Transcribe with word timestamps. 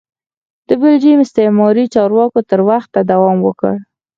د 0.67 0.69
بلجیم 0.81 1.19
استعماري 1.25 1.85
چارواکو 1.95 2.39
تر 2.49 2.59
وخته 2.69 2.99
دوام 3.11 3.37
وکړ. 3.47 3.73